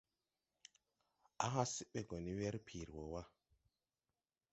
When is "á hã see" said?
1.45-1.89